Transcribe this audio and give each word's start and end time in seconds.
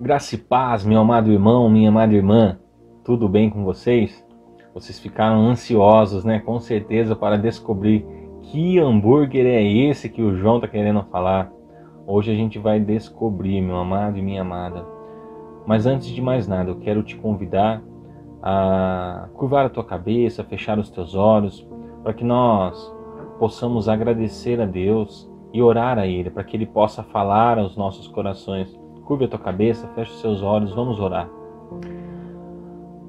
Graça 0.00 0.34
e 0.34 0.38
paz, 0.38 0.84
meu 0.84 0.98
amado 0.98 1.30
irmão, 1.30 1.70
minha 1.70 1.88
amada 1.88 2.12
irmã, 2.12 2.58
tudo 3.04 3.28
bem 3.28 3.48
com 3.48 3.62
vocês? 3.62 4.26
Vocês 4.74 4.98
ficaram 4.98 5.46
ansiosos, 5.46 6.24
né? 6.24 6.40
Com 6.40 6.58
certeza 6.58 7.14
para 7.14 7.38
descobrir 7.38 8.04
que 8.42 8.76
hambúrguer 8.80 9.46
é 9.46 9.62
esse 9.62 10.08
que 10.08 10.20
o 10.20 10.34
João 10.34 10.58
tá 10.58 10.66
querendo 10.66 11.00
falar. 11.04 11.48
Hoje 12.08 12.32
a 12.32 12.34
gente 12.34 12.58
vai 12.58 12.80
descobrir, 12.80 13.60
meu 13.60 13.76
amado 13.76 14.18
e 14.18 14.22
minha 14.22 14.42
amada. 14.42 14.84
Mas 15.64 15.86
antes 15.86 16.08
de 16.08 16.20
mais 16.20 16.48
nada, 16.48 16.70
eu 16.70 16.80
quero 16.80 17.04
te 17.04 17.16
convidar 17.16 17.80
a 18.42 19.28
curvar 19.34 19.66
a 19.66 19.70
tua 19.70 19.84
cabeça, 19.84 20.42
fechar 20.42 20.76
os 20.76 20.90
teus 20.90 21.14
olhos, 21.14 21.64
para 22.02 22.12
que 22.12 22.24
nós 22.24 22.92
possamos 23.38 23.88
agradecer 23.88 24.60
a 24.60 24.66
Deus 24.66 25.30
e 25.52 25.62
orar 25.62 26.00
a 26.00 26.06
Ele, 26.06 26.30
para 26.30 26.42
que 26.42 26.56
Ele 26.56 26.66
possa 26.66 27.04
falar 27.04 27.60
aos 27.60 27.76
nossos 27.76 28.08
corações 28.08 28.76
Curve 29.04 29.26
a 29.26 29.28
tua 29.28 29.38
cabeça, 29.38 29.86
feche 29.94 30.12
os 30.12 30.20
seus 30.20 30.42
olhos, 30.42 30.72
vamos 30.72 30.98
orar. 30.98 31.28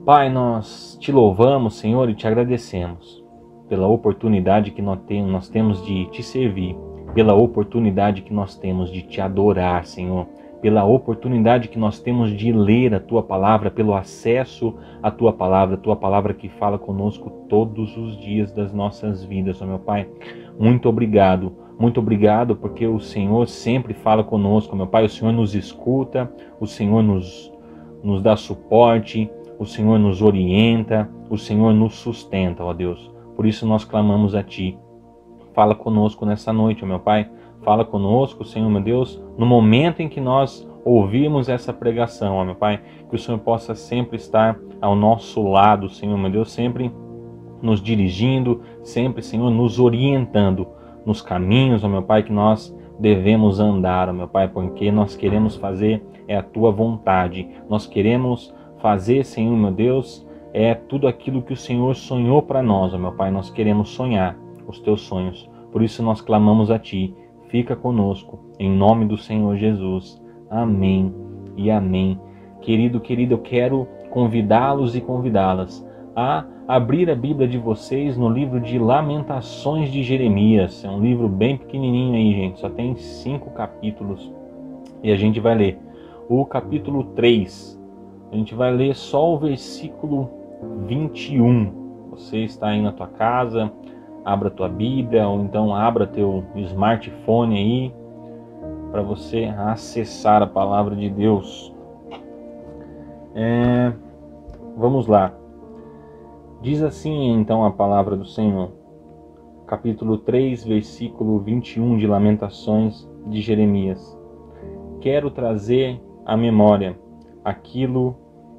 Pai, 0.05 0.29
nós 0.29 0.97
te 0.99 1.11
louvamos, 1.11 1.75
Senhor, 1.75 2.09
e 2.09 2.13
te 2.13 2.27
agradecemos 2.27 3.23
pela 3.67 3.87
oportunidade 3.87 4.71
que 4.71 4.81
nós 4.81 5.49
temos 5.49 5.83
de 5.85 6.05
te 6.11 6.21
servir, 6.21 6.75
pela 7.13 7.33
oportunidade 7.33 8.21
que 8.21 8.33
nós 8.33 8.55
temos 8.55 8.91
de 8.91 9.01
te 9.01 9.21
adorar, 9.21 9.85
Senhor, 9.85 10.27
pela 10.61 10.83
oportunidade 10.83 11.69
que 11.69 11.79
nós 11.79 11.99
temos 11.99 12.31
de 12.31 12.51
ler 12.51 12.93
a 12.93 12.99
tua 12.99 13.23
palavra, 13.23 13.71
pelo 13.71 13.95
acesso 13.95 14.75
à 15.01 15.09
tua 15.09 15.31
palavra, 15.31 15.75
a 15.75 15.79
tua 15.79 15.95
palavra 15.95 16.33
que 16.33 16.49
fala 16.49 16.77
conosco 16.77 17.29
todos 17.49 17.95
os 17.97 18.17
dias 18.17 18.51
das 18.51 18.73
nossas 18.73 19.23
vidas, 19.23 19.61
ó 19.61 19.65
meu 19.65 19.79
Pai. 19.79 20.07
Muito 20.59 20.89
obrigado 20.89 21.64
muito 21.77 21.99
obrigado 21.99 22.55
porque 22.55 22.87
o 22.87 22.99
Senhor 22.99 23.47
sempre 23.47 23.93
fala 23.93 24.23
conosco, 24.23 24.75
meu 24.75 24.87
Pai. 24.87 25.05
O 25.05 25.09
Senhor 25.09 25.33
nos 25.33 25.53
escuta, 25.53 26.31
o 26.59 26.65
Senhor 26.65 27.03
nos, 27.03 27.51
nos 28.01 28.21
dá 28.21 28.37
suporte, 28.37 29.29
o 29.59 29.65
Senhor 29.65 29.99
nos 29.99 30.21
orienta, 30.21 31.09
o 31.29 31.37
Senhor 31.37 31.73
nos 31.73 31.95
sustenta, 31.95 32.63
ó 32.63 32.73
Deus. 32.73 33.11
Por 33.35 33.45
isso 33.45 33.67
nós 33.67 33.83
clamamos 33.83 34.35
a 34.35 34.41
Ti. 34.41 34.77
Fala 35.53 35.75
conosco 35.75 36.25
nessa 36.25 36.53
noite, 36.53 36.85
meu 36.85 36.99
Pai. 36.99 37.29
Fala 37.61 37.83
conosco, 37.83 38.45
Senhor, 38.45 38.69
meu 38.69 38.81
Deus, 38.81 39.21
no 39.37 39.45
momento 39.45 40.01
em 40.01 40.07
que 40.07 40.21
nós 40.21 40.69
ouvirmos 40.85 41.49
essa 41.49 41.73
pregação, 41.73 42.35
ó 42.35 42.45
meu 42.45 42.55
Pai. 42.55 42.81
Que 43.09 43.15
o 43.15 43.19
Senhor 43.19 43.39
possa 43.39 43.75
sempre 43.75 44.15
estar 44.15 44.57
ao 44.79 44.95
nosso 44.95 45.43
lado, 45.43 45.89
Senhor, 45.89 46.17
meu 46.17 46.31
Deus, 46.31 46.51
sempre 46.51 46.89
nos 47.61 47.81
dirigindo, 47.81 48.61
sempre, 48.81 49.21
Senhor, 49.21 49.49
nos 49.49 49.79
orientando 49.79 50.67
nos 51.05 51.21
caminhos, 51.21 51.83
ó 51.83 51.87
meu 51.87 52.01
Pai, 52.01 52.23
que 52.23 52.31
nós 52.31 52.75
devemos 52.99 53.59
andar, 53.59 54.09
ó 54.09 54.13
meu 54.13 54.27
Pai, 54.27 54.47
porque 54.47 54.91
nós 54.91 55.15
queremos 55.15 55.55
fazer 55.55 56.03
é 56.27 56.35
a 56.35 56.43
tua 56.43 56.71
vontade. 56.71 57.47
Nós 57.69 57.85
queremos 57.85 58.53
fazer, 58.79 59.23
Senhor, 59.23 59.55
meu 59.55 59.71
Deus, 59.71 60.25
é 60.53 60.73
tudo 60.73 61.07
aquilo 61.07 61.41
que 61.41 61.53
o 61.53 61.57
Senhor 61.57 61.95
sonhou 61.95 62.41
para 62.41 62.61
nós, 62.61 62.93
ó 62.93 62.97
meu 62.97 63.11
Pai. 63.11 63.31
Nós 63.31 63.49
queremos 63.49 63.89
sonhar 63.89 64.37
os 64.67 64.79
teus 64.79 65.01
sonhos. 65.01 65.49
Por 65.71 65.83
isso 65.83 66.01
nós 66.01 66.21
clamamos 66.21 66.71
a 66.71 66.79
ti. 66.79 67.13
Fica 67.49 67.75
conosco, 67.75 68.39
em 68.59 68.69
nome 68.69 69.05
do 69.05 69.17
Senhor 69.17 69.55
Jesus. 69.55 70.21
Amém 70.49 71.13
e 71.55 71.69
amém. 71.69 72.19
Querido, 72.61 72.99
querido, 72.99 73.35
eu 73.35 73.39
quero 73.39 73.87
convidá-los 74.09 74.95
e 74.95 75.01
convidá-las 75.01 75.85
a 76.15 76.45
abrir 76.67 77.09
a 77.09 77.15
Bíblia 77.15 77.47
de 77.47 77.57
vocês 77.57 78.17
no 78.17 78.29
livro 78.29 78.59
de 78.61 78.79
Lamentações 78.79 79.91
de 79.91 80.01
Jeremias. 80.01 80.83
É 80.83 80.89
um 80.89 81.01
livro 81.01 81.27
bem 81.27 81.57
pequenininho 81.57 82.15
aí, 82.15 82.33
gente, 82.33 82.59
só 82.59 82.69
tem 82.69 82.95
cinco 82.95 83.51
capítulos. 83.51 84.31
E 85.03 85.11
a 85.11 85.15
gente 85.17 85.39
vai 85.39 85.55
ler 85.55 85.79
o 86.29 86.45
capítulo 86.45 87.03
3. 87.15 87.79
A 88.31 88.35
gente 88.35 88.55
vai 88.55 88.71
ler 88.71 88.95
só 88.95 89.33
o 89.33 89.37
versículo 89.37 90.29
21. 90.87 92.09
Você 92.11 92.39
está 92.39 92.69
aí 92.69 92.81
na 92.81 92.91
tua 92.91 93.07
casa, 93.07 93.71
abra 94.23 94.49
tua 94.49 94.69
Bíblia 94.69 95.27
ou 95.27 95.41
então 95.41 95.75
abra 95.75 96.07
teu 96.07 96.43
smartphone 96.55 97.55
aí 97.55 97.93
para 98.91 99.01
você 99.01 99.53
acessar 99.57 100.41
a 100.41 100.47
palavra 100.47 100.95
de 100.95 101.09
Deus. 101.09 101.73
É, 103.35 103.91
vamos 104.77 105.07
lá. 105.07 105.33
Diz 106.65 106.81
assim 106.81 107.29
então 107.29 107.63
a 107.63 107.69
palavra 107.69 108.17
do 108.17 108.25
Senhor, 108.25 108.71
capítulo 109.67 110.17
3, 110.17 110.63
versículo 110.63 111.37
21 111.37 111.95
de 111.95 112.07
Lamentações 112.07 113.07
de 113.27 113.39
Jeremias. 113.39 114.19
Quero 114.99 115.29
trazer 115.29 116.01
à 116.25 116.35
memória 116.35 116.99
aquilo 117.43 118.15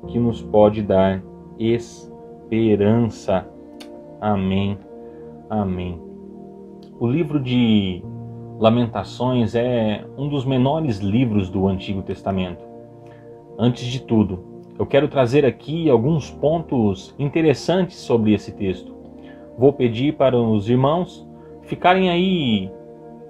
que 0.06 0.20
nos 0.20 0.40
pode 0.40 0.82
dar 0.82 1.20
esperança. 1.58 3.44
Amém. 4.20 4.78
Amém. 5.50 6.00
O 7.00 7.08
livro 7.08 7.40
de 7.40 8.04
Lamentações 8.60 9.56
é 9.56 10.06
um 10.16 10.28
dos 10.28 10.44
menores 10.44 10.98
livros 10.98 11.50
do 11.50 11.66
Antigo 11.66 12.04
Testamento. 12.04 12.64
Antes 13.58 13.84
de 13.84 14.00
tudo, 14.00 14.55
eu 14.78 14.86
quero 14.86 15.08
trazer 15.08 15.44
aqui 15.44 15.88
alguns 15.88 16.30
pontos 16.30 17.14
interessantes 17.18 17.96
sobre 17.96 18.34
esse 18.34 18.52
texto. 18.52 18.94
Vou 19.58 19.72
pedir 19.72 20.16
para 20.16 20.38
os 20.38 20.68
irmãos 20.68 21.26
ficarem 21.62 22.10
aí 22.10 22.70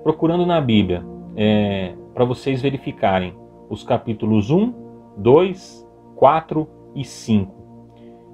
procurando 0.02 0.44
na 0.44 0.60
Bíblia, 0.60 1.04
é, 1.36 1.94
para 2.14 2.24
vocês 2.24 2.62
verificarem 2.62 3.34
os 3.68 3.82
capítulos 3.82 4.50
1, 4.50 4.72
2, 5.16 5.88
4 6.16 6.68
e 6.94 7.04
5. 7.04 7.54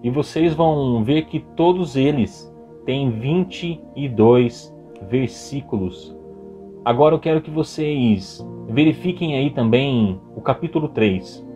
E 0.02 0.10
vocês 0.10 0.54
vão 0.54 1.02
ver 1.04 1.26
que 1.26 1.40
todos 1.56 1.96
eles 1.96 2.52
têm 2.84 3.10
22 3.10 4.74
versículos. 5.08 6.16
Agora 6.84 7.14
eu 7.14 7.20
quero 7.20 7.40
que 7.40 7.50
vocês 7.50 8.44
verifiquem 8.68 9.36
aí 9.36 9.50
também 9.50 10.20
o 10.34 10.40
capítulo 10.40 10.88
3. 10.88 11.51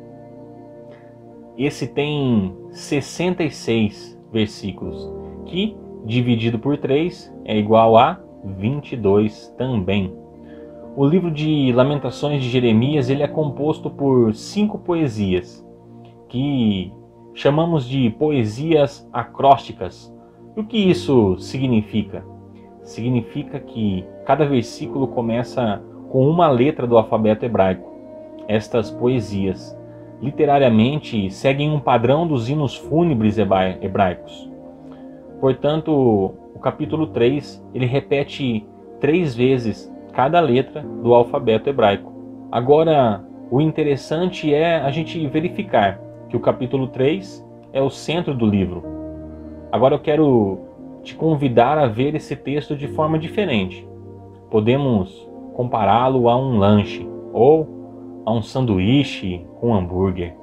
Esse 1.58 1.86
tem 1.86 2.54
66 2.70 4.20
versículos, 4.30 5.10
que 5.46 5.74
dividido 6.04 6.58
por 6.58 6.76
3 6.76 7.34
é 7.46 7.56
igual 7.56 7.96
a 7.96 8.20
22 8.44 9.54
também. 9.56 10.12
O 10.94 11.06
livro 11.06 11.30
de 11.30 11.72
Lamentações 11.72 12.42
de 12.42 12.48
Jeremias 12.50 13.08
ele 13.08 13.22
é 13.22 13.28
composto 13.28 13.90
por 13.90 14.34
cinco 14.34 14.78
poesias, 14.78 15.66
que 16.28 16.92
chamamos 17.34 17.86
de 17.86 18.10
poesias 18.10 19.08
acrósticas. 19.12 20.14
o 20.56 20.64
que 20.64 20.78
isso 20.78 21.38
significa? 21.38 22.24
Significa 22.82 23.60
que 23.60 24.04
cada 24.24 24.46
versículo 24.46 25.08
começa 25.08 25.82
com 26.10 26.28
uma 26.28 26.48
letra 26.48 26.86
do 26.86 26.96
alfabeto 26.96 27.44
hebraico. 27.44 27.92
Estas 28.48 28.90
poesias 28.90 29.75
literariamente 30.20 31.30
seguem 31.30 31.70
um 31.70 31.78
padrão 31.78 32.26
dos 32.26 32.48
hinos 32.48 32.76
fúnebres 32.76 33.38
hebraicos. 33.38 34.50
Portanto, 35.40 36.34
o 36.54 36.58
capítulo 36.58 37.08
3 37.08 37.64
ele 37.74 37.86
repete 37.86 38.66
três 39.00 39.34
vezes 39.34 39.92
cada 40.12 40.40
letra 40.40 40.82
do 40.82 41.14
alfabeto 41.14 41.68
hebraico. 41.68 42.12
Agora, 42.50 43.22
o 43.50 43.60
interessante 43.60 44.52
é 44.52 44.76
a 44.76 44.90
gente 44.90 45.24
verificar 45.26 46.00
que 46.28 46.36
o 46.36 46.40
capítulo 46.40 46.88
3 46.88 47.46
é 47.72 47.82
o 47.82 47.90
centro 47.90 48.34
do 48.34 48.46
livro. 48.46 48.82
Agora 49.70 49.94
eu 49.94 49.98
quero 49.98 50.60
te 51.02 51.14
convidar 51.14 51.76
a 51.76 51.86
ver 51.86 52.14
esse 52.14 52.34
texto 52.34 52.74
de 52.74 52.88
forma 52.88 53.18
diferente. 53.18 53.86
Podemos 54.50 55.28
compará-lo 55.54 56.28
a 56.28 56.36
um 56.36 56.56
lanche 56.56 57.06
ou 57.32 57.75
a 58.26 58.32
um 58.32 58.42
sanduíche 58.42 59.46
com 59.60 59.72
hambúrguer. 59.74 60.34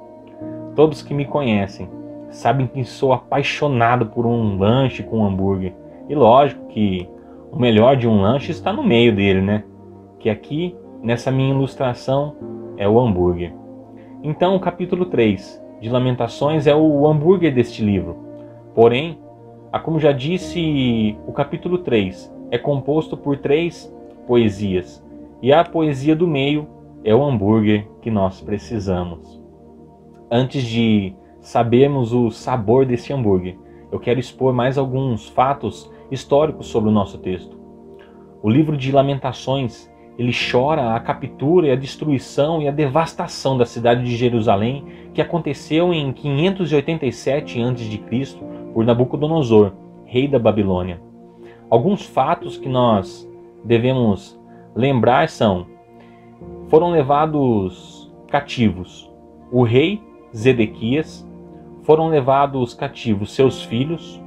Todos 0.74 1.02
que 1.02 1.12
me 1.12 1.26
conhecem 1.26 1.88
sabem 2.30 2.66
que 2.66 2.82
sou 2.82 3.12
apaixonado 3.12 4.06
por 4.06 4.26
um 4.26 4.58
lanche 4.58 5.02
com 5.02 5.24
hambúrguer. 5.24 5.74
E 6.08 6.14
lógico 6.14 6.66
que 6.68 7.08
o 7.52 7.58
melhor 7.58 7.96
de 7.96 8.08
um 8.08 8.22
lanche 8.22 8.50
está 8.50 8.72
no 8.72 8.82
meio 8.82 9.14
dele, 9.14 9.40
né? 9.40 9.62
Que 10.18 10.30
aqui, 10.30 10.74
nessa 11.02 11.30
minha 11.30 11.50
ilustração, 11.50 12.34
é 12.76 12.88
o 12.88 12.98
hambúrguer. 12.98 13.52
Então, 14.22 14.56
o 14.56 14.60
capítulo 14.60 15.04
3 15.04 15.62
de 15.80 15.88
Lamentações 15.90 16.66
é 16.66 16.74
o 16.74 17.06
hambúrguer 17.06 17.54
deste 17.54 17.84
livro. 17.84 18.16
Porém, 18.74 19.18
como 19.84 20.00
já 20.00 20.12
disse, 20.12 21.16
o 21.26 21.32
capítulo 21.32 21.78
3 21.78 22.32
é 22.50 22.58
composto 22.58 23.16
por 23.16 23.36
três 23.36 23.94
poesias. 24.26 25.04
E 25.42 25.52
a 25.52 25.62
poesia 25.62 26.16
do 26.16 26.26
meio 26.26 26.66
é 27.04 27.14
o 27.14 27.22
hambúrguer 27.22 27.86
que 28.00 28.10
nós 28.10 28.40
precisamos. 28.40 29.40
Antes 30.30 30.64
de 30.64 31.14
sabermos 31.40 32.12
o 32.12 32.30
sabor 32.30 32.86
desse 32.86 33.12
hambúrguer, 33.12 33.56
eu 33.92 34.00
quero 34.00 34.18
expor 34.18 34.52
mais 34.52 34.78
alguns 34.78 35.28
fatos 35.28 35.92
históricos 36.10 36.66
sobre 36.66 36.88
o 36.88 36.92
nosso 36.92 37.18
texto. 37.18 37.56
O 38.42 38.50
livro 38.50 38.76
de 38.76 38.90
Lamentações 38.90 39.88
ele 40.18 40.32
chora 40.32 40.94
a 40.94 41.00
captura 41.00 41.66
e 41.66 41.70
a 41.72 41.76
destruição 41.76 42.62
e 42.62 42.68
a 42.68 42.72
devastação 42.72 43.58
da 43.58 43.66
cidade 43.66 44.04
de 44.04 44.16
Jerusalém 44.16 44.84
que 45.12 45.20
aconteceu 45.20 45.92
em 45.92 46.12
587 46.12 47.60
a.C. 47.60 48.38
por 48.72 48.84
Nabucodonosor, 48.84 49.72
rei 50.04 50.28
da 50.28 50.38
Babilônia. 50.38 51.00
Alguns 51.68 52.06
fatos 52.06 52.56
que 52.56 52.68
nós 52.68 53.28
devemos 53.64 54.38
lembrar 54.74 55.28
são: 55.28 55.66
foram 56.68 56.90
levados 56.90 58.12
cativos 58.28 59.14
o 59.54 59.62
rei 59.62 60.02
Zedequias, 60.34 61.24
foram 61.84 62.08
levados 62.08 62.74
cativos 62.74 63.32
seus 63.32 63.62
filhos, 63.62 64.20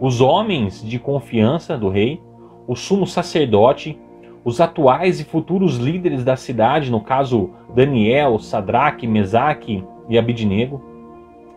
os 0.00 0.20
homens 0.20 0.82
de 0.82 0.98
confiança 0.98 1.78
do 1.78 1.88
rei, 1.88 2.20
o 2.66 2.74
sumo 2.74 3.06
sacerdote, 3.06 3.96
os 4.44 4.60
atuais 4.60 5.20
e 5.20 5.24
futuros 5.24 5.76
líderes 5.76 6.24
da 6.24 6.34
cidade, 6.34 6.90
no 6.90 7.00
caso 7.00 7.50
Daniel, 7.72 8.40
Sadraque, 8.40 9.06
Mesaque 9.06 9.84
e 10.08 10.18
Abidnego. 10.18 10.82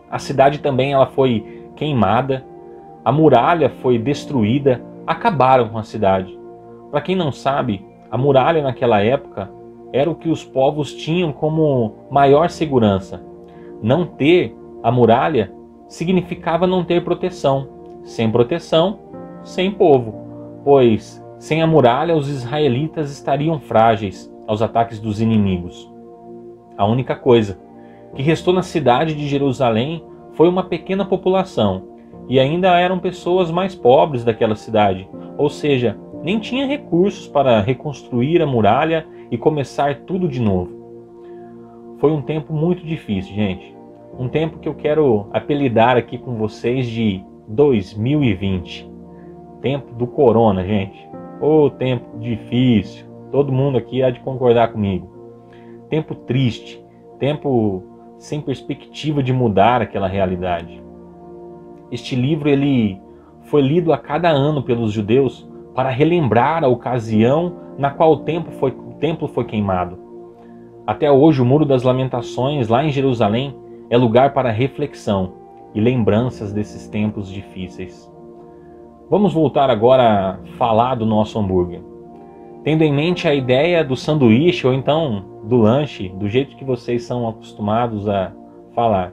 A 0.08 0.20
cidade 0.20 0.60
também 0.60 0.92
ela 0.92 1.06
foi 1.06 1.64
queimada, 1.74 2.46
a 3.04 3.10
muralha 3.10 3.70
foi 3.82 3.98
destruída, 3.98 4.80
acabaram 5.04 5.68
com 5.68 5.78
a 5.78 5.82
cidade. 5.82 6.38
Para 6.92 7.00
quem 7.00 7.16
não 7.16 7.32
sabe, 7.32 7.84
a 8.08 8.16
muralha 8.16 8.62
naquela 8.62 9.02
época 9.02 9.50
era 9.92 10.10
o 10.10 10.14
que 10.14 10.28
os 10.28 10.44
povos 10.44 10.94
tinham 10.94 11.32
como 11.32 11.94
maior 12.10 12.50
segurança. 12.50 13.22
Não 13.82 14.04
ter 14.04 14.56
a 14.82 14.90
muralha 14.90 15.52
significava 15.88 16.66
não 16.66 16.84
ter 16.84 17.04
proteção. 17.04 17.68
Sem 18.04 18.30
proteção, 18.30 18.98
sem 19.42 19.70
povo, 19.70 20.14
pois 20.64 21.24
sem 21.38 21.62
a 21.62 21.66
muralha 21.66 22.16
os 22.16 22.28
israelitas 22.28 23.10
estariam 23.10 23.60
frágeis 23.60 24.32
aos 24.46 24.62
ataques 24.62 24.98
dos 24.98 25.20
inimigos. 25.20 25.92
A 26.76 26.86
única 26.86 27.14
coisa 27.14 27.58
que 28.14 28.22
restou 28.22 28.54
na 28.54 28.62
cidade 28.62 29.14
de 29.14 29.28
Jerusalém 29.28 30.02
foi 30.32 30.48
uma 30.48 30.64
pequena 30.64 31.04
população, 31.04 31.96
e 32.28 32.40
ainda 32.40 32.78
eram 32.78 32.98
pessoas 32.98 33.50
mais 33.50 33.74
pobres 33.74 34.24
daquela 34.24 34.54
cidade, 34.54 35.08
ou 35.38 35.48
seja, 35.48 35.98
nem 36.22 36.38
tinha 36.38 36.66
recursos 36.66 37.28
para 37.28 37.60
reconstruir 37.60 38.42
a 38.42 38.46
muralha 38.46 39.06
e 39.30 39.38
começar 39.38 40.00
tudo 40.00 40.28
de 40.28 40.40
novo. 40.40 40.76
Foi 41.98 42.12
um 42.12 42.22
tempo 42.22 42.52
muito 42.52 42.84
difícil, 42.84 43.34
gente. 43.34 43.74
Um 44.18 44.28
tempo 44.28 44.58
que 44.58 44.68
eu 44.68 44.74
quero 44.74 45.26
apelidar 45.32 45.96
aqui 45.96 46.18
com 46.18 46.34
vocês 46.34 46.86
de 46.86 47.22
2020. 47.48 48.90
Tempo 49.60 49.94
do 49.94 50.06
corona, 50.06 50.64
gente. 50.64 50.96
Ô 51.40 51.64
oh, 51.64 51.70
tempo 51.70 52.18
difícil. 52.18 53.06
Todo 53.30 53.52
mundo 53.52 53.78
aqui 53.78 54.02
há 54.02 54.10
de 54.10 54.20
concordar 54.20 54.72
comigo. 54.72 55.10
Tempo 55.88 56.14
triste, 56.14 56.82
tempo 57.18 57.82
sem 58.18 58.40
perspectiva 58.40 59.22
de 59.22 59.32
mudar 59.32 59.82
aquela 59.82 60.08
realidade. 60.08 60.82
Este 61.90 62.16
livro 62.16 62.48
ele 62.48 63.00
foi 63.42 63.62
lido 63.62 63.92
a 63.92 63.98
cada 63.98 64.28
ano 64.28 64.62
pelos 64.62 64.92
judeus 64.92 65.48
para 65.76 65.90
relembrar 65.90 66.64
a 66.64 66.68
ocasião 66.68 67.52
na 67.78 67.90
qual 67.90 68.12
o 68.12 68.16
templo 68.20 68.50
foi, 68.52 68.70
o 68.70 68.94
templo 68.94 69.28
foi 69.28 69.44
queimado. 69.44 69.98
Até 70.86 71.12
hoje, 71.12 71.42
o 71.42 71.44
Muro 71.44 71.66
das 71.66 71.82
Lamentações, 71.82 72.68
lá 72.68 72.82
em 72.82 72.90
Jerusalém, 72.90 73.54
é 73.90 73.96
lugar 73.98 74.32
para 74.32 74.50
reflexão 74.50 75.34
e 75.74 75.80
lembranças 75.80 76.50
desses 76.50 76.88
tempos 76.88 77.28
difíceis. 77.28 78.10
Vamos 79.10 79.34
voltar 79.34 79.68
agora 79.68 80.30
a 80.30 80.56
falar 80.56 80.94
do 80.94 81.04
nosso 81.04 81.38
hambúrguer. 81.38 81.82
Tendo 82.64 82.82
em 82.82 82.92
mente 82.92 83.28
a 83.28 83.34
ideia 83.34 83.84
do 83.84 83.94
sanduíche 83.94 84.66
ou 84.66 84.72
então 84.72 85.24
do 85.44 85.58
lanche, 85.58 86.08
do 86.08 86.26
jeito 86.28 86.56
que 86.56 86.64
vocês 86.64 87.04
são 87.04 87.28
acostumados 87.28 88.08
a 88.08 88.32
falar, 88.74 89.12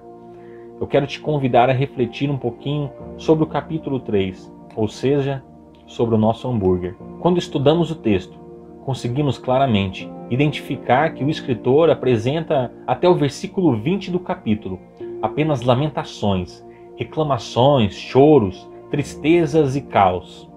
eu 0.80 0.88
quero 0.88 1.06
te 1.06 1.19
convidar 1.19 1.69
a 1.69 1.74
refletir 1.74 2.31
um 2.31 2.38
pouquinho 2.38 2.89
sobre 3.18 3.44
o 3.44 3.48
capítulo 3.48 4.00
3, 4.00 4.51
ou 4.75 4.88
seja, 4.88 5.44
sobre 5.85 6.15
o 6.15 6.18
nosso 6.18 6.47
hambúrguer. 6.47 6.95
Quando 7.19 7.38
estudamos 7.38 7.91
o 7.91 7.95
texto, 7.95 8.38
conseguimos 8.85 9.38
claramente 9.38 10.09
identificar 10.30 11.13
que 11.13 11.24
o 11.24 11.30
escritor 11.30 11.89
apresenta 11.89 12.71
até 12.88 13.07
o 13.07 13.15
versículo 13.15 13.75
20 13.77 14.12
do 14.12 14.19
capítulo 14.19 14.80
apenas 15.21 15.62
lamentações, 15.62 16.65
reclamações, 16.97 17.95
choros, 17.95 18.69
tristezas 18.91 19.75
e 19.75 19.81
caos. 19.81 20.50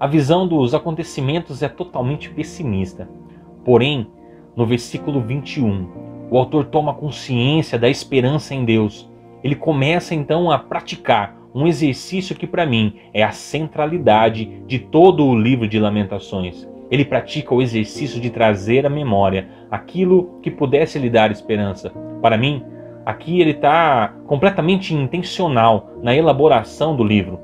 A 0.00 0.06
visão 0.06 0.46
dos 0.46 0.74
acontecimentos 0.74 1.62
é 1.62 1.68
totalmente 1.68 2.28
pessimista. 2.30 3.08
Porém, 3.64 4.08
no 4.56 4.66
versículo 4.66 5.20
21, 5.20 5.88
o 6.30 6.36
autor 6.36 6.66
toma 6.66 6.94
consciência 6.94 7.78
da 7.78 7.88
esperança 7.88 8.54
em 8.54 8.64
Deus. 8.64 9.08
Ele 9.42 9.54
começa 9.54 10.16
então 10.16 10.50
a 10.50 10.58
praticar 10.58 11.37
um 11.58 11.66
exercício 11.66 12.36
que 12.36 12.46
para 12.46 12.64
mim 12.64 12.94
é 13.12 13.24
a 13.24 13.32
centralidade 13.32 14.62
de 14.64 14.78
todo 14.78 15.26
o 15.26 15.36
livro 15.36 15.66
de 15.66 15.76
Lamentações. 15.80 16.68
Ele 16.88 17.04
pratica 17.04 17.52
o 17.52 17.60
exercício 17.60 18.20
de 18.20 18.30
trazer 18.30 18.86
à 18.86 18.88
memória 18.88 19.48
aquilo 19.68 20.38
que 20.40 20.52
pudesse 20.52 21.00
lhe 21.00 21.10
dar 21.10 21.32
esperança. 21.32 21.90
Para 22.22 22.38
mim, 22.38 22.62
aqui 23.04 23.40
ele 23.40 23.50
está 23.50 24.14
completamente 24.28 24.94
intencional 24.94 25.90
na 26.00 26.14
elaboração 26.14 26.94
do 26.94 27.02
livro. 27.02 27.40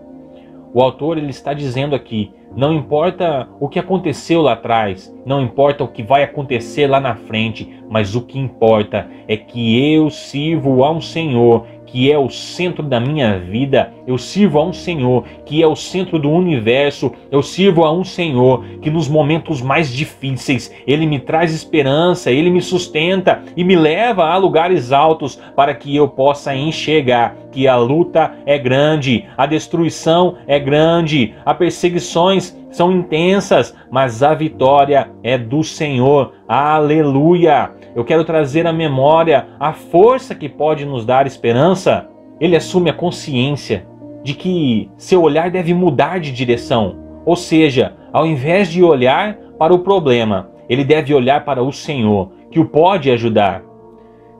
O 0.73 0.81
autor 0.81 1.19
ele 1.19 1.31
está 1.31 1.53
dizendo 1.53 1.97
aqui: 1.97 2.33
não 2.57 2.73
importa 2.73 3.49
o 3.59 3.69
que 3.69 3.81
aconteceu 3.81 4.41
lá 4.43 4.53
atrás, 4.53 5.13
não 5.27 5.43
importa 5.43 5.83
o 5.83 5.89
que 5.89 6.05
vai 6.05 6.23
acontecer 6.23 6.87
lá 6.87 7.01
na 7.01 7.17
frente, 7.17 7.83
mas 7.91 8.15
o 8.15 8.23
que 8.23 8.39
importa 8.39 9.09
é 9.27 9.37
que 9.37 9.93
eu 9.93 10.09
sirvo 10.09 10.85
a 10.85 10.91
um 10.93 11.01
Senhor 11.01 11.67
que 11.95 12.11
é 12.11 12.19
o 12.19 12.29
centro 12.29 12.83
da 12.83 12.99
minha 12.99 13.39
vida. 13.39 13.93
Eu 14.05 14.19
sirvo 14.19 14.59
a 14.59 14.65
um 14.65 14.73
Senhor 14.73 15.23
que 15.47 15.63
é 15.63 15.67
o 15.69 15.77
centro 15.77 16.19
do 16.19 16.29
universo. 16.29 17.13
Eu 17.31 17.41
sirvo 17.41 17.85
a 17.85 17.93
um 17.93 18.03
Senhor 18.03 18.65
que 18.83 18.91
nos 18.91 19.07
momentos 19.07 19.63
mais 19.63 19.93
difíceis 19.93 20.75
ele 20.89 21.07
me 21.07 21.21
traz 21.21 21.55
esperança, 21.55 22.33
ele 22.33 22.51
me 22.51 22.61
sustenta 22.61 23.45
e 23.57 23.63
me 23.63 23.77
leva 23.77 24.25
a 24.25 24.37
lugares 24.37 24.91
altos 24.91 25.37
para 25.55 25.73
que 25.73 25.95
eu 25.95 26.09
possa 26.09 26.53
enxergar 26.53 27.37
que 27.53 27.69
a 27.69 27.77
luta 27.77 28.33
é 28.45 28.59
grande, 28.59 29.27
a 29.37 29.47
destruição 29.47 30.35
é 30.49 30.59
grande, 30.59 31.33
as 31.47 31.57
perseguições 31.57 32.59
são 32.75 32.91
intensas, 32.91 33.75
mas 33.89 34.21
a 34.23 34.35
vitória 34.35 35.09
é 35.23 35.39
do 35.39 35.63
Senhor. 35.63 36.33
Aleluia! 36.49 37.71
Eu 37.95 38.05
quero 38.05 38.25
trazer 38.25 38.67
à 38.67 38.73
memória 38.73 39.47
a 39.61 39.73
força 39.73 40.35
que 40.35 40.49
pode 40.49 40.85
nos 40.85 41.07
dar 41.07 41.25
esperança. 41.25 42.09
Ele 42.41 42.57
assume 42.57 42.91
a 42.91 42.95
consciência 42.95 43.87
de 44.25 44.35
que 44.35 44.91
seu 44.97 45.23
olhar 45.23 45.53
deve 45.53 45.73
mudar 45.73 46.19
de 46.19 46.33
direção. 46.33 46.97
Ou 47.25 47.37
seja, 47.37 47.95
ao 48.13 48.27
invés 48.27 48.69
de 48.69 48.83
olhar 48.83 49.37
para 49.57 49.73
o 49.73 49.79
problema, 49.79 50.51
ele 50.69 50.83
deve 50.83 51.15
olhar 51.15 51.45
para 51.45 51.63
o 51.63 51.73
Senhor, 51.73 52.33
que 52.51 52.59
o 52.59 52.65
pode 52.65 53.09
ajudar. 53.09 53.63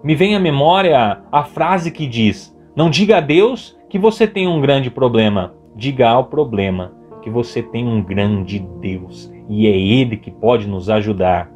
Me 0.03 0.17
vem 0.17 0.35
à 0.35 0.41
memória 0.41 1.21
a 1.31 1.45
frase 1.45 1.93
que 1.93 2.07
diz: 2.07 2.53
Não 2.75 2.91
diga 2.91 3.19
a 3.19 3.21
Deus 3.21 3.79
que 3.89 3.99
você 3.99 4.27
tem 4.27 4.49
um 4.49 4.61
grande 4.61 4.91
problema, 4.91 5.55
diga 5.77 6.09
ao 6.09 6.25
problema 6.25 7.04
que 7.25 7.31
você 7.31 7.63
tem 7.63 7.89
um 7.89 8.03
grande 8.03 8.59
Deus 8.83 9.33
e 9.49 9.67
é 9.67 9.71
Ele 9.71 10.19
que 10.19 10.31
pode 10.31 10.69
nos 10.69 10.91
ajudar. 10.91 11.51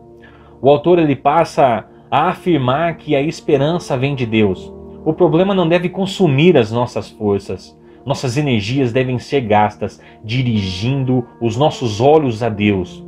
O 0.62 0.70
autor 0.70 0.98
ele 0.98 1.14
passa 1.14 1.86
a 2.10 2.30
afirmar 2.30 2.96
que 2.96 3.14
a 3.14 3.20
esperança 3.20 3.96
vem 3.96 4.14
de 4.14 4.24
Deus. 4.24 4.72
O 5.04 5.12
problema 5.12 5.54
não 5.54 5.68
deve 5.68 5.90
consumir 5.90 6.56
as 6.56 6.72
nossas 6.72 7.10
forças. 7.10 7.78
Nossas 8.04 8.38
energias 8.38 8.92
devem 8.92 9.18
ser 9.18 9.42
gastas 9.42 10.00
dirigindo 10.24 11.26
os 11.38 11.54
nossos 11.54 12.00
olhos 12.00 12.42
a 12.42 12.48
Deus. 12.48 13.06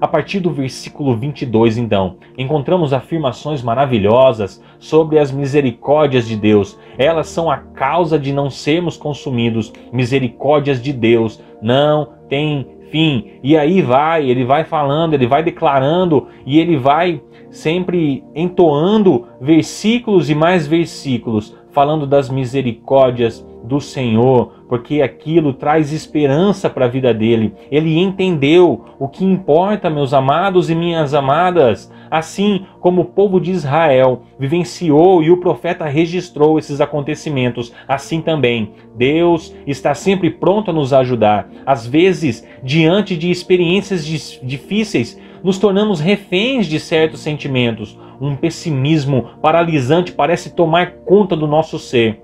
A 0.00 0.08
partir 0.08 0.40
do 0.40 0.50
versículo 0.50 1.14
22, 1.14 1.76
então, 1.76 2.16
encontramos 2.38 2.94
afirmações 2.94 3.62
maravilhosas 3.62 4.62
sobre 4.78 5.18
as 5.18 5.30
misericórdias 5.30 6.26
de 6.26 6.36
Deus. 6.36 6.78
Elas 6.96 7.28
são 7.28 7.50
a 7.50 7.58
causa 7.58 8.18
de 8.18 8.32
não 8.32 8.48
sermos 8.48 8.96
consumidos. 8.96 9.70
Misericórdias 9.92 10.82
de 10.82 10.90
Deus 10.90 11.42
não 11.60 12.14
tem 12.30 12.66
fim. 12.90 13.32
E 13.42 13.58
aí 13.58 13.82
vai, 13.82 14.26
ele 14.28 14.42
vai 14.42 14.64
falando, 14.64 15.12
ele 15.12 15.26
vai 15.26 15.42
declarando 15.42 16.28
e 16.46 16.58
ele 16.58 16.78
vai 16.78 17.22
sempre 17.50 18.24
entoando 18.34 19.26
versículos 19.38 20.30
e 20.30 20.34
mais 20.34 20.66
versículos, 20.66 21.54
falando 21.72 22.06
das 22.06 22.30
misericórdias 22.30 23.46
do 23.64 23.80
Senhor, 23.80 24.52
porque 24.68 25.02
aquilo 25.02 25.52
traz 25.52 25.92
esperança 25.92 26.70
para 26.70 26.86
a 26.86 26.88
vida 26.88 27.12
dele. 27.12 27.54
Ele 27.70 27.98
entendeu 27.98 28.84
o 28.98 29.08
que 29.08 29.24
importa, 29.24 29.90
meus 29.90 30.14
amados 30.14 30.70
e 30.70 30.74
minhas 30.74 31.14
amadas, 31.14 31.92
assim 32.10 32.66
como 32.80 33.02
o 33.02 33.04
povo 33.04 33.40
de 33.40 33.50
Israel 33.50 34.22
vivenciou 34.38 35.22
e 35.22 35.30
o 35.30 35.38
profeta 35.38 35.84
registrou 35.86 36.58
esses 36.58 36.80
acontecimentos, 36.80 37.72
assim 37.86 38.20
também 38.20 38.72
Deus 38.96 39.54
está 39.66 39.94
sempre 39.94 40.30
pronto 40.30 40.70
a 40.70 40.74
nos 40.74 40.92
ajudar. 40.92 41.48
Às 41.64 41.86
vezes, 41.86 42.46
diante 42.62 43.16
de 43.16 43.30
experiências 43.30 44.04
difíceis, 44.04 45.20
nos 45.42 45.58
tornamos 45.58 46.00
reféns 46.00 46.66
de 46.66 46.78
certos 46.78 47.20
sentimentos. 47.20 47.98
Um 48.20 48.36
pessimismo 48.36 49.30
paralisante 49.40 50.12
parece 50.12 50.54
tomar 50.54 50.92
conta 51.06 51.34
do 51.34 51.46
nosso 51.46 51.78
ser, 51.78 52.22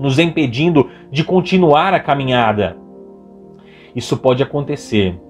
nos 0.00 0.18
impedindo 0.18 0.88
de 1.10 1.22
continuar 1.22 1.92
a 1.92 2.00
caminhada. 2.00 2.78
Isso 3.94 4.16
pode 4.16 4.42
acontecer 4.42 5.20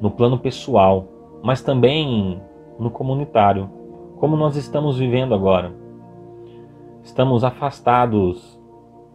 no 0.00 0.10
plano 0.10 0.38
pessoal, 0.38 1.06
mas 1.42 1.60
também 1.60 2.40
no 2.80 2.90
comunitário, 2.90 3.68
como 4.16 4.34
nós 4.34 4.56
estamos 4.56 4.98
vivendo 4.98 5.34
agora. 5.34 5.74
Estamos 7.02 7.44
afastados 7.44 8.58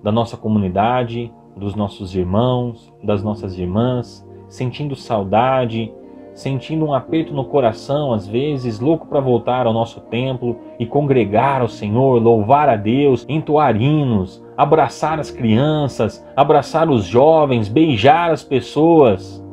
da 0.04 0.12
nossa 0.12 0.38
comunidade, 0.38 1.34
dos 1.58 1.74
nossos 1.74 2.16
irmãos, 2.16 2.94
das 3.04 3.24
nossas 3.24 3.58
irmãs, 3.58 4.26
sentindo 4.48 4.96
saudade, 4.96 5.92
sentindo 6.34 6.86
um 6.86 6.94
aperto 6.94 7.34
no 7.34 7.46
coração, 7.46 8.14
às 8.14 8.28
vezes, 8.28 8.80
louco 8.80 9.08
para 9.08 9.20
voltar 9.20 9.66
ao 9.66 9.74
nosso 9.74 10.00
templo 10.02 10.58
e 10.80 10.86
congregar 10.86 11.62
ao 11.62 11.68
Senhor, 11.68 12.22
louvar 12.22 12.70
a 12.70 12.76
Deus, 12.76 13.26
entoar 13.28 13.80
hinos, 13.80 14.44
abraçar 14.58 15.20
as 15.20 15.30
crianças, 15.30 16.26
abraçar 16.36 16.90
os 16.90 17.06
jovens, 17.06 17.68
beijar 17.68 18.32
as 18.32 18.44
pessoas. 18.44 19.44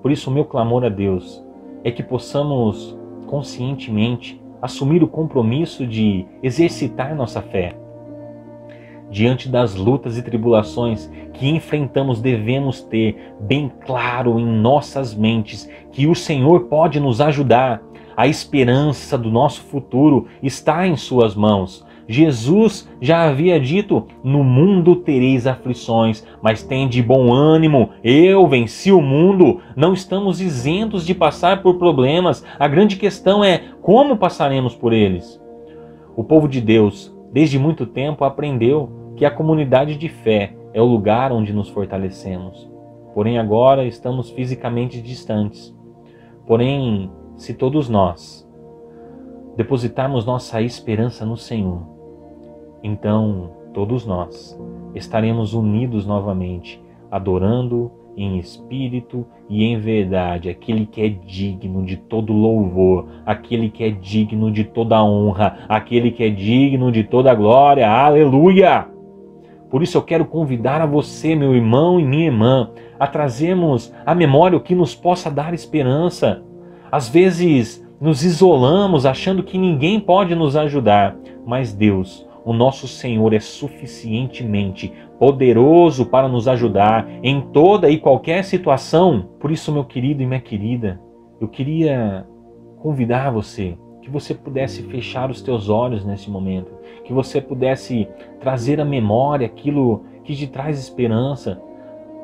Por 0.00 0.10
isso, 0.10 0.30
o 0.30 0.32
meu 0.32 0.44
clamor 0.44 0.84
a 0.84 0.88
Deus 0.88 1.44
é 1.84 1.90
que 1.90 2.02
possamos 2.02 2.96
conscientemente 3.26 4.40
assumir 4.60 5.02
o 5.02 5.08
compromisso 5.08 5.86
de 5.86 6.24
exercitar 6.42 7.14
nossa 7.16 7.42
fé 7.42 7.81
diante 9.12 9.46
das 9.46 9.74
lutas 9.76 10.16
e 10.16 10.22
tribulações 10.22 11.08
que 11.34 11.46
enfrentamos, 11.48 12.20
devemos 12.20 12.80
ter 12.80 13.34
bem 13.38 13.70
claro 13.84 14.40
em 14.40 14.46
nossas 14.46 15.14
mentes 15.14 15.70
que 15.92 16.06
o 16.06 16.14
Senhor 16.14 16.62
pode 16.62 16.98
nos 16.98 17.20
ajudar. 17.20 17.82
A 18.16 18.26
esperança 18.26 19.16
do 19.18 19.30
nosso 19.30 19.60
futuro 19.62 20.26
está 20.42 20.86
em 20.86 20.96
Suas 20.96 21.34
mãos. 21.34 21.86
Jesus 22.08 22.88
já 23.00 23.28
havia 23.28 23.60
dito: 23.60 24.06
No 24.24 24.42
mundo 24.42 24.96
tereis 24.96 25.46
aflições, 25.46 26.26
mas 26.42 26.62
tem 26.62 26.88
de 26.88 27.02
bom 27.02 27.32
ânimo, 27.32 27.90
eu 28.02 28.46
venci 28.46 28.90
o 28.92 29.00
mundo. 29.00 29.60
Não 29.76 29.92
estamos 29.92 30.40
isentos 30.40 31.06
de 31.06 31.14
passar 31.14 31.62
por 31.62 31.78
problemas. 31.78 32.44
A 32.58 32.66
grande 32.66 32.96
questão 32.96 33.44
é 33.44 33.62
como 33.80 34.16
passaremos 34.16 34.74
por 34.74 34.92
eles. 34.92 35.40
O 36.16 36.24
povo 36.24 36.48
de 36.48 36.60
Deus, 36.60 37.14
desde 37.32 37.58
muito 37.58 37.86
tempo, 37.86 38.24
aprendeu 38.24 39.01
que 39.16 39.24
a 39.24 39.30
comunidade 39.30 39.96
de 39.96 40.08
fé 40.08 40.54
é 40.72 40.80
o 40.80 40.86
lugar 40.86 41.32
onde 41.32 41.52
nos 41.52 41.68
fortalecemos. 41.68 42.70
Porém, 43.14 43.38
agora 43.38 43.84
estamos 43.84 44.30
fisicamente 44.30 45.00
distantes. 45.00 45.74
Porém, 46.46 47.10
se 47.36 47.54
todos 47.54 47.88
nós 47.88 48.48
depositarmos 49.56 50.24
nossa 50.24 50.62
esperança 50.62 51.26
no 51.26 51.36
Senhor, 51.36 51.82
então 52.82 53.50
todos 53.74 54.06
nós 54.06 54.58
estaremos 54.94 55.54
unidos 55.54 56.06
novamente, 56.06 56.82
adorando 57.10 57.90
em 58.16 58.38
espírito 58.38 59.26
e 59.48 59.64
em 59.64 59.78
verdade, 59.78 60.50
aquele 60.50 60.84
que 60.86 61.00
é 61.00 61.08
digno 61.08 61.84
de 61.84 61.96
todo 61.96 62.32
louvor, 62.32 63.06
aquele 63.24 63.70
que 63.70 63.84
é 63.84 63.90
digno 63.90 64.50
de 64.50 64.64
toda 64.64 65.02
honra, 65.02 65.58
aquele 65.68 66.10
que 66.10 66.22
é 66.22 66.28
digno 66.28 66.92
de 66.92 67.04
toda 67.04 67.34
glória. 67.34 67.88
Aleluia! 67.88 68.91
Por 69.72 69.82
isso 69.82 69.96
eu 69.96 70.02
quero 70.02 70.26
convidar 70.26 70.82
a 70.82 70.86
você, 70.86 71.34
meu 71.34 71.54
irmão 71.54 71.98
e 71.98 72.04
minha 72.04 72.26
irmã, 72.26 72.70
a 73.00 73.06
trazermos 73.06 73.90
à 74.04 74.14
memória 74.14 74.58
o 74.58 74.60
que 74.60 74.74
nos 74.74 74.94
possa 74.94 75.30
dar 75.30 75.54
esperança. 75.54 76.42
Às 76.90 77.08
vezes 77.08 77.82
nos 77.98 78.22
isolamos 78.22 79.06
achando 79.06 79.42
que 79.42 79.56
ninguém 79.56 79.98
pode 79.98 80.34
nos 80.34 80.56
ajudar, 80.58 81.16
mas 81.46 81.72
Deus, 81.72 82.28
o 82.44 82.52
nosso 82.52 82.86
Senhor, 82.86 83.32
é 83.32 83.40
suficientemente 83.40 84.92
poderoso 85.18 86.04
para 86.04 86.28
nos 86.28 86.46
ajudar 86.48 87.08
em 87.22 87.40
toda 87.40 87.88
e 87.88 87.98
qualquer 87.98 88.44
situação. 88.44 89.26
Por 89.40 89.50
isso, 89.50 89.72
meu 89.72 89.84
querido 89.84 90.22
e 90.22 90.26
minha 90.26 90.40
querida, 90.40 91.00
eu 91.40 91.48
queria 91.48 92.26
convidar 92.82 93.30
você 93.30 93.78
que 94.02 94.10
você 94.10 94.34
pudesse 94.34 94.82
fechar 94.82 95.30
os 95.30 95.40
teus 95.40 95.68
olhos 95.70 96.04
nesse 96.04 96.28
momento, 96.28 96.70
que 97.12 97.14
você 97.14 97.42
pudesse 97.42 98.08
trazer 98.40 98.80
à 98.80 98.84
memória 98.84 99.46
aquilo 99.46 100.04
que 100.24 100.34
te 100.34 100.46
traz 100.46 100.78
esperança. 100.78 101.60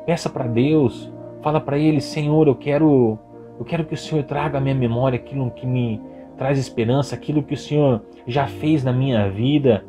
Peça 0.05 0.27
para 0.27 0.47
Deus, 0.47 1.13
fala 1.43 1.61
para 1.61 1.77
ele, 1.77 2.01
Senhor, 2.01 2.47
eu 2.47 2.55
quero 2.55 3.17
eu 3.59 3.65
quero 3.65 3.85
que 3.85 3.93
o 3.93 3.97
Senhor 3.97 4.23
traga 4.23 4.57
à 4.57 4.61
minha 4.61 4.73
memória 4.73 5.19
aquilo 5.19 5.51
que 5.51 5.67
me 5.67 6.01
traz 6.37 6.57
esperança, 6.57 7.13
aquilo 7.13 7.43
que 7.43 7.53
o 7.53 7.57
Senhor 7.57 8.01
já 8.25 8.47
fez 8.47 8.83
na 8.83 8.93
minha 8.93 9.29
vida. 9.29 9.83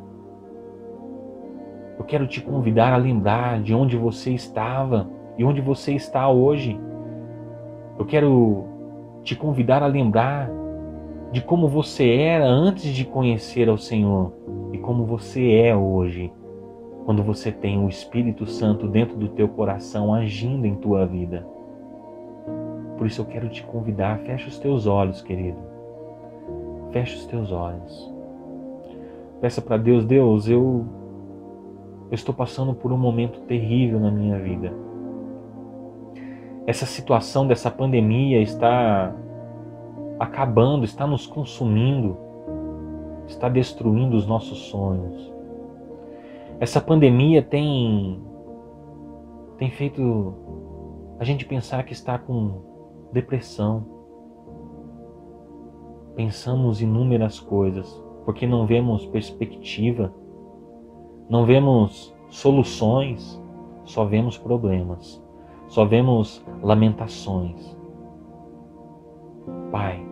Eu 1.96 2.04
quero 2.04 2.26
te 2.26 2.40
convidar 2.40 2.92
a 2.92 2.96
lembrar 2.96 3.62
de 3.62 3.72
onde 3.72 3.96
você 3.96 4.32
estava 4.32 5.08
e 5.38 5.44
onde 5.44 5.60
você 5.60 5.94
está 5.94 6.28
hoje. 6.28 6.78
Eu 7.96 8.04
quero 8.04 8.64
te 9.22 9.36
convidar 9.36 9.82
a 9.82 9.86
lembrar 9.86 10.50
de 11.30 11.40
como 11.40 11.68
você 11.68 12.10
era 12.10 12.44
antes 12.44 12.92
de 12.92 13.04
conhecer 13.04 13.68
ao 13.68 13.78
Senhor 13.78 14.32
como 14.80 15.04
você 15.04 15.52
é 15.52 15.74
hoje, 15.74 16.32
quando 17.04 17.22
você 17.22 17.50
tem 17.50 17.82
o 17.82 17.88
Espírito 17.88 18.46
Santo 18.46 18.86
dentro 18.86 19.16
do 19.16 19.28
teu 19.28 19.48
coração 19.48 20.12
agindo 20.14 20.66
em 20.66 20.74
tua 20.74 21.06
vida. 21.06 21.46
Por 22.96 23.06
isso 23.06 23.22
eu 23.22 23.24
quero 23.24 23.48
te 23.48 23.62
convidar, 23.62 24.18
fecha 24.20 24.48
os 24.48 24.58
teus 24.58 24.86
olhos, 24.86 25.22
querido. 25.22 25.58
Fecha 26.92 27.16
os 27.16 27.26
teus 27.26 27.50
olhos. 27.50 28.12
Peça 29.40 29.62
para 29.62 29.78
Deus, 29.78 30.04
Deus, 30.04 30.48
eu, 30.48 30.84
eu 32.10 32.14
estou 32.14 32.34
passando 32.34 32.74
por 32.74 32.92
um 32.92 32.98
momento 32.98 33.40
terrível 33.40 33.98
na 33.98 34.10
minha 34.10 34.38
vida. 34.38 34.72
Essa 36.66 36.84
situação 36.84 37.46
dessa 37.46 37.70
pandemia 37.70 38.42
está 38.42 39.14
acabando, 40.18 40.84
está 40.84 41.06
nos 41.06 41.26
consumindo, 41.26 42.18
está 43.30 43.48
destruindo 43.48 44.16
os 44.16 44.26
nossos 44.26 44.58
sonhos. 44.66 45.32
Essa 46.58 46.80
pandemia 46.80 47.42
tem 47.42 48.20
tem 49.56 49.70
feito 49.70 50.34
a 51.18 51.24
gente 51.24 51.44
pensar 51.44 51.84
que 51.84 51.92
está 51.92 52.18
com 52.18 52.62
depressão. 53.12 53.84
Pensamos 56.16 56.82
inúmeras 56.82 57.38
coisas 57.38 58.02
porque 58.24 58.46
não 58.46 58.66
vemos 58.66 59.06
perspectiva, 59.06 60.12
não 61.28 61.44
vemos 61.44 62.14
soluções, 62.28 63.40
só 63.84 64.04
vemos 64.04 64.36
problemas, 64.36 65.22
só 65.68 65.84
vemos 65.84 66.44
lamentações. 66.62 67.76
Pai, 69.70 70.09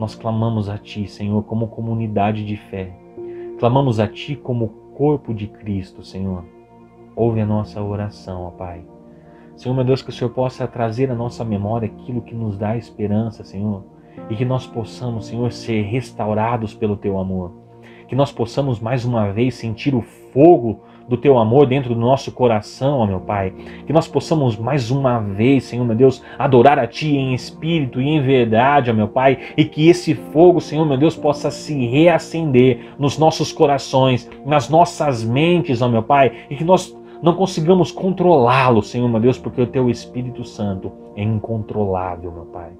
nós 0.00 0.14
clamamos 0.14 0.70
a 0.70 0.78
Ti, 0.78 1.06
Senhor, 1.06 1.42
como 1.42 1.68
comunidade 1.68 2.42
de 2.42 2.56
fé. 2.56 2.90
Clamamos 3.58 4.00
a 4.00 4.08
Ti 4.08 4.34
como 4.34 4.68
corpo 4.96 5.34
de 5.34 5.46
Cristo, 5.46 6.02
Senhor. 6.02 6.42
Ouve 7.14 7.42
a 7.42 7.44
nossa 7.44 7.82
oração, 7.82 8.44
ó 8.44 8.50
Pai. 8.50 8.82
Senhor, 9.54 9.74
meu 9.74 9.84
Deus, 9.84 10.00
que 10.00 10.08
o 10.08 10.12
Senhor 10.12 10.30
possa 10.30 10.66
trazer 10.66 11.10
à 11.10 11.14
nossa 11.14 11.44
memória 11.44 11.86
aquilo 11.86 12.22
que 12.22 12.34
nos 12.34 12.56
dá 12.56 12.78
esperança, 12.78 13.44
Senhor. 13.44 13.84
E 14.30 14.36
que 14.36 14.44
nós 14.46 14.66
possamos, 14.66 15.26
Senhor, 15.26 15.52
ser 15.52 15.82
restaurados 15.82 16.72
pelo 16.72 16.96
Teu 16.96 17.18
amor. 17.18 17.52
Que 18.08 18.16
nós 18.16 18.32
possamos 18.32 18.80
mais 18.80 19.04
uma 19.04 19.30
vez 19.30 19.54
sentir 19.54 19.94
o 19.94 20.00
fogo 20.00 20.80
do 21.08 21.16
teu 21.16 21.38
amor 21.38 21.66
dentro 21.66 21.94
do 21.94 22.00
nosso 22.00 22.32
coração, 22.32 22.98
ó 22.98 23.06
meu 23.06 23.20
Pai. 23.20 23.52
Que 23.86 23.92
nós 23.92 24.06
possamos 24.06 24.56
mais 24.56 24.90
uma 24.90 25.18
vez, 25.18 25.64
Senhor 25.64 25.84
meu 25.84 25.96
Deus, 25.96 26.22
adorar 26.38 26.78
a 26.78 26.86
Ti 26.86 27.16
em 27.16 27.34
espírito 27.34 28.00
e 28.00 28.08
em 28.08 28.20
verdade, 28.20 28.90
ó 28.90 28.94
meu 28.94 29.08
Pai, 29.08 29.38
e 29.56 29.64
que 29.64 29.88
esse 29.88 30.14
fogo, 30.14 30.60
Senhor 30.60 30.84
meu 30.84 30.96
Deus, 30.96 31.16
possa 31.16 31.50
se 31.50 31.86
reacender 31.86 32.94
nos 32.98 33.18
nossos 33.18 33.52
corações, 33.52 34.30
nas 34.44 34.68
nossas 34.68 35.24
mentes, 35.24 35.82
ó 35.82 35.88
meu 35.88 36.02
Pai, 36.02 36.32
e 36.48 36.56
que 36.56 36.64
nós 36.64 36.96
não 37.22 37.34
consigamos 37.34 37.92
controlá-lo, 37.92 38.82
Senhor 38.82 39.08
meu 39.08 39.20
Deus, 39.20 39.38
porque 39.38 39.60
o 39.60 39.66
Teu 39.66 39.90
Espírito 39.90 40.44
Santo 40.44 40.92
é 41.16 41.22
incontrolável, 41.22 42.32
meu 42.32 42.46
Pai. 42.46 42.70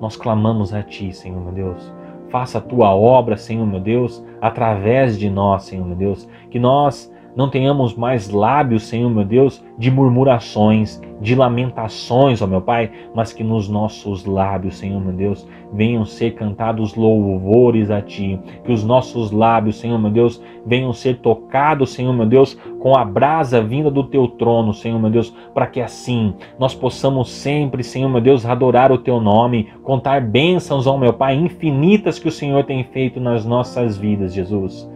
Nós 0.00 0.16
clamamos 0.16 0.72
a 0.72 0.82
Ti, 0.82 1.12
Senhor 1.12 1.40
meu 1.40 1.52
Deus 1.52 1.97
Faça 2.30 2.58
a 2.58 2.60
tua 2.60 2.94
obra, 2.94 3.36
Senhor 3.36 3.66
meu 3.66 3.80
Deus, 3.80 4.24
através 4.40 5.18
de 5.18 5.30
nós, 5.30 5.64
Senhor 5.64 5.86
meu 5.86 5.96
Deus. 5.96 6.28
Que 6.50 6.58
nós 6.58 7.12
não 7.38 7.48
tenhamos 7.48 7.94
mais 7.94 8.28
lábios, 8.30 8.88
Senhor 8.88 9.08
meu 9.08 9.24
Deus, 9.24 9.64
de 9.78 9.92
murmurações, 9.92 11.00
de 11.20 11.36
lamentações, 11.36 12.42
ó 12.42 12.48
meu 12.48 12.60
Pai, 12.60 12.90
mas 13.14 13.32
que 13.32 13.44
nos 13.44 13.68
nossos 13.68 14.24
lábios, 14.24 14.76
Senhor 14.76 15.00
meu 15.00 15.12
Deus, 15.12 15.46
venham 15.72 16.04
ser 16.04 16.32
cantados 16.32 16.96
louvores 16.96 17.92
a 17.92 18.02
Ti. 18.02 18.40
Que 18.64 18.72
os 18.72 18.82
nossos 18.82 19.30
lábios, 19.30 19.78
Senhor 19.78 20.00
meu 20.00 20.10
Deus, 20.10 20.42
venham 20.66 20.92
ser 20.92 21.18
tocados, 21.18 21.90
Senhor 21.90 22.12
meu 22.12 22.26
Deus, 22.26 22.54
com 22.80 22.98
a 22.98 23.04
brasa 23.04 23.62
vinda 23.62 23.88
do 23.88 24.02
teu 24.02 24.26
trono, 24.26 24.74
Senhor 24.74 24.98
meu 24.98 25.10
Deus, 25.10 25.32
para 25.54 25.68
que 25.68 25.80
assim 25.80 26.34
nós 26.58 26.74
possamos 26.74 27.30
sempre, 27.30 27.84
Senhor 27.84 28.08
meu 28.08 28.20
Deus, 28.20 28.44
adorar 28.44 28.90
o 28.90 28.98
teu 28.98 29.20
nome, 29.20 29.68
contar 29.84 30.20
bênçãos 30.20 30.88
ao 30.88 30.98
meu 30.98 31.12
Pai 31.12 31.36
infinitas 31.36 32.18
que 32.18 32.26
o 32.26 32.32
Senhor 32.32 32.64
tem 32.64 32.82
feito 32.82 33.20
nas 33.20 33.44
nossas 33.44 33.96
vidas, 33.96 34.34
Jesus. 34.34 34.90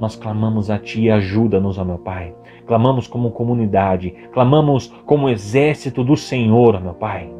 Nós 0.00 0.16
clamamos 0.16 0.70
a 0.70 0.78
Ti, 0.78 1.10
ajuda-nos, 1.10 1.78
ó 1.78 1.84
meu 1.84 1.98
Pai. 1.98 2.34
Clamamos 2.66 3.06
como 3.06 3.30
comunidade, 3.30 4.14
clamamos 4.32 4.88
como 5.04 5.28
exército 5.28 6.04
do 6.04 6.16
Senhor, 6.16 6.76
ó 6.76 6.80
meu 6.80 6.94
Pai. 6.94 7.32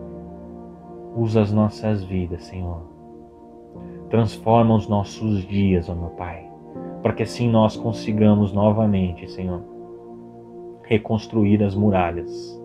Usa 1.17 1.43
as 1.43 1.53
nossas 1.53 2.03
vidas, 2.05 2.45
Senhor. 2.45 2.83
Transforma 4.11 4.75
os 4.75 4.88
nossos 4.88 5.47
dias, 5.47 5.88
ó 5.88 5.95
meu 5.95 6.11
Pai 6.11 6.49
para 7.03 7.12
que 7.12 7.23
assim 7.23 7.49
nós 7.49 7.77
consigamos 7.77 8.53
novamente, 8.53 9.31
Senhor, 9.31 9.62
reconstruir 10.85 11.62
as 11.62 11.75
muralhas, 11.75 12.61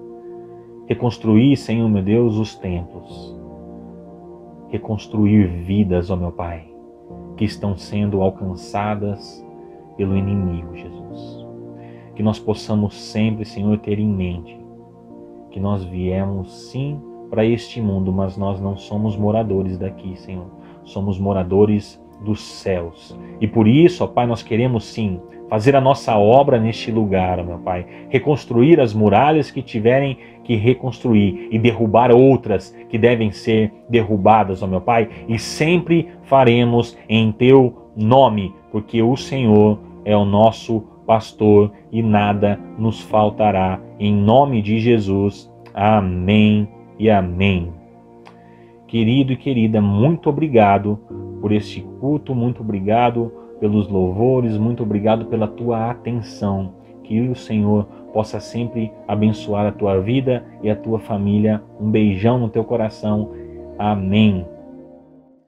reconstruir, 0.87 1.55
Senhor 1.57 1.87
meu 1.89 2.03
Deus, 2.03 2.35
os 2.35 2.55
templos, 2.55 3.37
reconstruir 4.69 5.47
vidas, 5.47 6.09
ó 6.09 6.15
meu 6.15 6.31
Pai, 6.31 6.67
que 7.37 7.45
estão 7.45 7.77
sendo 7.77 8.21
alcançadas 8.21 9.45
pelo 9.95 10.17
inimigo, 10.17 10.75
Jesus. 10.75 11.45
Que 12.15 12.23
nós 12.23 12.39
possamos 12.39 12.95
sempre, 12.95 13.45
Senhor, 13.45 13.77
ter 13.79 13.99
em 13.99 14.07
mente 14.07 14.63
que 15.53 15.59
nós 15.59 15.83
viemos 15.83 16.51
sim 16.71 16.99
para 17.29 17.45
este 17.45 17.79
mundo, 17.79 18.11
mas 18.11 18.35
nós 18.35 18.59
não 18.59 18.75
somos 18.75 19.15
moradores 19.15 19.77
daqui, 19.77 20.15
Senhor. 20.17 20.47
Somos 20.83 21.19
moradores 21.19 22.02
dos 22.23 22.41
céus. 22.41 23.17
E 23.39 23.47
por 23.47 23.67
isso, 23.67 24.03
ó 24.03 24.07
Pai, 24.07 24.25
nós 24.25 24.41
queremos 24.41 24.85
sim 24.85 25.19
fazer 25.49 25.75
a 25.75 25.81
nossa 25.81 26.17
obra 26.17 26.59
neste 26.59 26.91
lugar, 26.91 27.43
meu 27.43 27.59
Pai, 27.59 27.85
reconstruir 28.09 28.79
as 28.79 28.93
muralhas 28.93 29.51
que 29.51 29.61
tiverem 29.61 30.17
que 30.43 30.55
reconstruir 30.55 31.47
e 31.51 31.59
derrubar 31.59 32.11
outras 32.11 32.75
que 32.89 32.97
devem 32.97 33.31
ser 33.31 33.71
derrubadas, 33.89 34.63
ó 34.63 34.67
meu 34.67 34.81
Pai, 34.81 35.09
e 35.27 35.37
sempre 35.37 36.07
faremos 36.23 36.97
em 37.07 37.31
teu 37.31 37.91
nome, 37.95 38.53
porque 38.71 39.01
o 39.01 39.15
Senhor 39.15 39.79
é 40.03 40.17
o 40.17 40.25
nosso 40.25 40.83
pastor 41.05 41.71
e 41.91 42.01
nada 42.01 42.59
nos 42.77 43.01
faltará. 43.01 43.79
Em 43.99 44.13
nome 44.13 44.61
de 44.61 44.79
Jesus. 44.79 45.51
Amém 45.73 46.67
e 46.97 47.09
amém. 47.09 47.71
Querido 48.87 49.33
e 49.33 49.37
querida, 49.37 49.81
muito 49.81 50.29
obrigado 50.29 50.99
por 51.43 51.51
este 51.51 51.81
culto, 51.99 52.33
muito 52.33 52.61
obrigado 52.61 53.29
pelos 53.59 53.89
louvores, 53.89 54.57
muito 54.57 54.81
obrigado 54.81 55.25
pela 55.25 55.45
tua 55.45 55.91
atenção. 55.91 56.75
Que 57.03 57.19
o 57.19 57.35
Senhor 57.35 57.83
possa 58.13 58.39
sempre 58.39 58.89
abençoar 59.05 59.65
a 59.65 59.71
tua 59.73 59.99
vida 59.99 60.45
e 60.61 60.69
a 60.69 60.75
tua 60.77 60.99
família. 60.99 61.61
Um 61.81 61.91
beijão 61.91 62.39
no 62.39 62.47
teu 62.47 62.63
coração. 62.63 63.31
Amém. 63.77 64.45